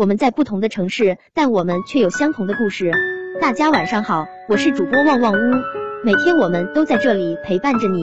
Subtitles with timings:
[0.00, 2.90] 我们在不同的城市，但我们却有相同的故事。
[3.38, 5.36] 大家晚上好，我是主播旺旺屋，
[6.02, 8.02] 每天我们都在这里陪伴着你。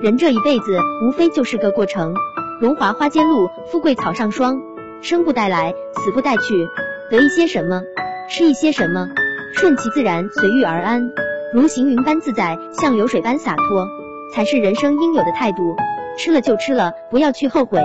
[0.00, 2.14] 人这一辈子，无非就是个过程。
[2.62, 4.58] 荣华花间露，富贵草上霜。
[5.02, 6.66] 生不带来，死不带去。
[7.10, 7.82] 得一些什么，
[8.26, 9.10] 失一些什么，
[9.52, 11.10] 顺其自然，随遇而安。
[11.52, 13.86] 如行云般自在，像流水般洒脱，
[14.32, 15.76] 才是人生应有的态度。
[16.16, 17.80] 吃了就吃了，不要去后悔；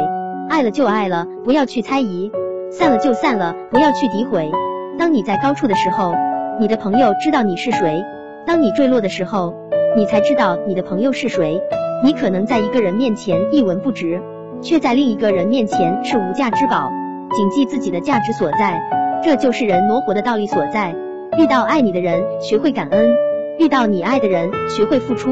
[0.50, 2.32] 爱了就爱了，不要去猜疑；
[2.72, 4.52] 散了就散了，不要去诋毁。
[4.98, 6.14] 当你在高处的时候，
[6.60, 8.04] 你的朋友知道你是谁；
[8.46, 9.54] 当你坠落的时候，
[9.96, 11.62] 你才知道你的朋友是谁。
[12.04, 14.22] 你可能在一个人面前一文不值，
[14.62, 16.90] 却在另一个人面前是无价之宝。
[17.32, 18.82] 谨记自己的价值所在，
[19.24, 20.96] 这就是人挪活的道理所在。
[21.38, 23.10] 遇到爱你的人，学会感恩；
[23.60, 25.30] 遇到你爱的人，学会付出；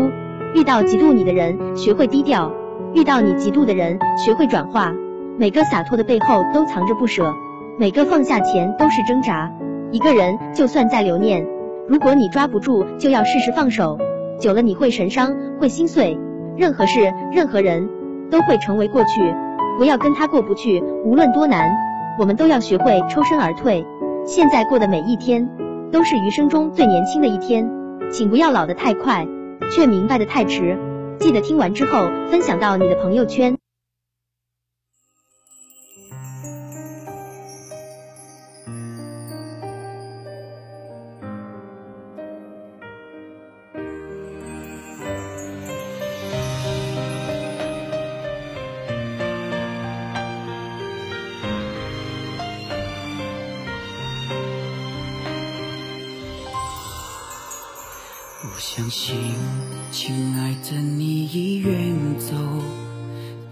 [0.54, 2.52] 遇到嫉妒你的人，学会低调；
[2.94, 4.94] 遇到你嫉妒的人，学会转化。
[5.40, 7.36] 每个洒脱的背后都藏着不舍，
[7.78, 9.52] 每个放下前都是挣扎。
[9.92, 11.46] 一个人就算再留念，
[11.88, 14.00] 如果你抓不住，就要适时放手。
[14.40, 16.18] 久了你会神伤，会心碎。
[16.58, 17.88] 任何事，任何人，
[18.32, 19.32] 都会成为过去。
[19.78, 21.70] 不要跟他过不去，无论多难。
[22.18, 23.86] 我们都要学会抽身而退。
[24.26, 25.48] 现在过的每一天，
[25.92, 27.70] 都是余生中最年轻的一天。
[28.12, 29.28] 请不要老得太快，
[29.70, 30.80] 却明白的太迟。
[31.20, 33.57] 记得听完之后分享到你的朋友圈。
[58.58, 59.16] 不相信，
[59.92, 62.34] 亲爱的你已远走。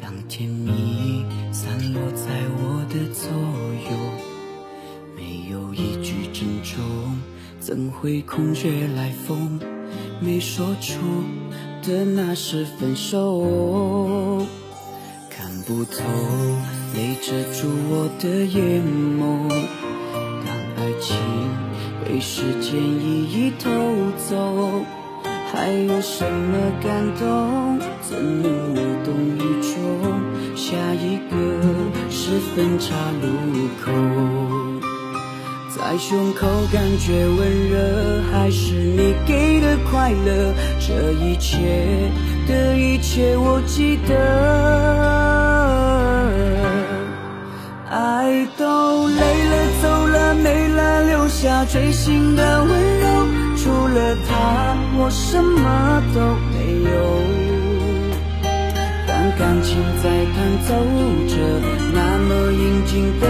[0.02, 2.26] 当甜蜜散落在
[2.58, 3.30] 我的左
[3.86, 3.96] 右，
[5.16, 6.82] 没有一句珍重，
[7.60, 9.60] 怎会空穴来风？
[10.20, 11.00] 没说出
[11.84, 14.44] 的那是分手。
[15.30, 16.02] 看不透，
[16.96, 19.50] 泪遮住我的眼眸。
[20.44, 21.45] 当爱情。
[22.08, 23.68] 被时间一一偷
[24.30, 24.86] 走，
[25.52, 27.80] 还有什么感动？
[28.00, 29.74] 怎能无动于衷？
[30.56, 31.36] 下一个
[32.12, 33.28] 是分岔路
[33.84, 33.92] 口，
[35.76, 40.54] 在胸口感觉温热，还是你给的快乐？
[40.80, 42.12] 这一切
[42.48, 44.95] 的一切，我记得。
[51.46, 53.08] 下锥心的温柔。
[53.56, 56.20] 除了他，我什么都
[56.50, 56.56] 没
[56.90, 56.96] 有。
[59.06, 60.74] 当感情在弹奏
[61.30, 61.38] 着
[61.94, 63.24] 那么应景的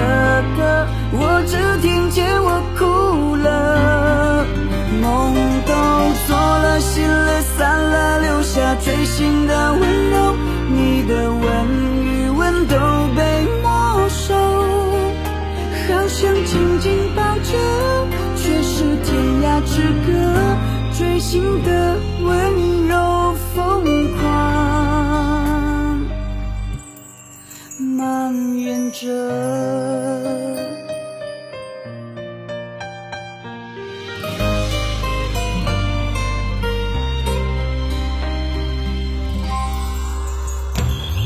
[0.56, 4.46] 歌，我只听见我哭了。
[5.02, 5.36] 梦
[5.68, 5.74] 都
[6.26, 10.34] 做了，醒了，散了，留下锥心的温柔。
[10.70, 11.46] 你的吻
[12.06, 12.78] 与吻都
[13.14, 14.34] 被没收。
[15.86, 17.52] 好想紧紧抱着，
[19.66, 20.10] 天涯之隔。
[20.98, 23.84] 锥心的温柔疯
[24.14, 24.22] 狂
[27.98, 29.04] 蔓延着。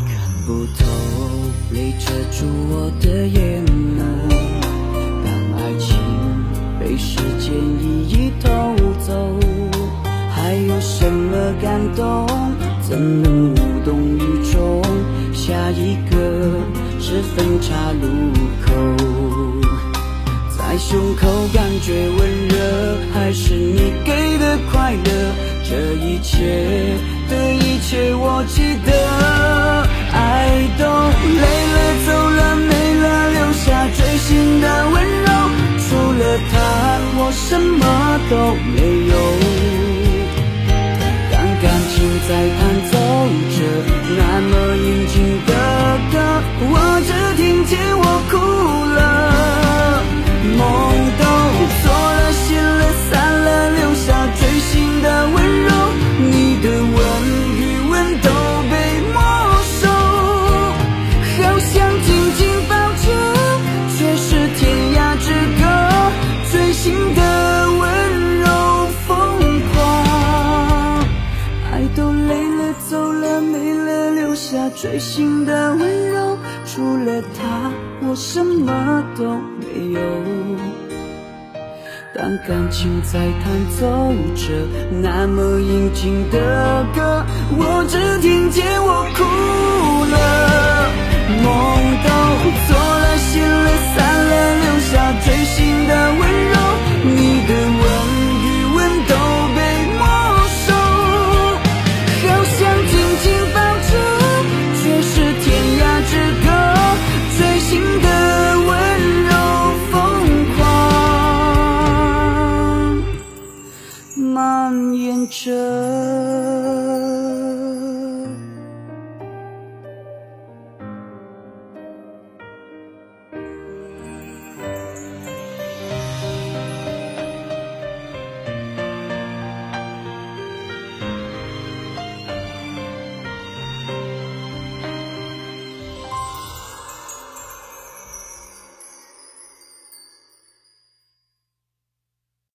[0.07, 0.11] 看
[0.47, 0.81] 不透，
[1.69, 3.99] 你遮住我的眼眸。
[6.79, 7.28] 被时间一
[12.99, 13.55] 怎能无
[13.85, 14.19] 动于
[14.51, 14.83] 衷？
[15.33, 16.17] 下一个
[16.99, 18.05] 是分岔路
[18.61, 18.73] 口，
[20.57, 25.09] 在胸口感觉温热，还是你给的快乐？
[25.63, 26.97] 这一切
[27.29, 28.91] 的一切，我记得。
[30.11, 30.83] 爱都
[31.39, 31.45] 累
[31.75, 35.29] 了，走了，没了，留下锥心的温柔。
[35.87, 36.21] 除了
[36.51, 36.53] 他，
[37.15, 37.47] 我什
[37.79, 38.35] 么都
[38.75, 38.77] 没
[42.29, 42.98] 在弹
[74.99, 79.23] 内心的温柔除了他我什么都
[79.57, 80.01] 没有。
[82.13, 84.67] 当感情在弹奏着
[85.01, 87.25] 那么应景的歌
[87.57, 88.78] 我只听见